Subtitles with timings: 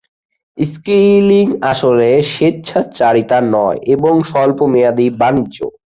[0.57, 5.57] Scaling আসলে স্বেচ্ছাচারিতা নয়, বরং স্বল্পমেয়াদী বাণিজ্য।